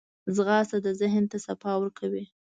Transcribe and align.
ځغاسته 0.35 0.77
د 0.85 0.87
ذهن 0.99 1.23
ته 1.31 1.37
صفا 1.45 1.73
ورکوي 1.79 2.23